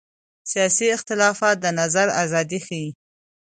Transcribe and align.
سیاسي 0.51 0.87
اختلاف 0.95 1.39
د 1.63 1.65
نظر 1.79 2.07
ازادي 2.23 2.59
ښيي 2.65 2.89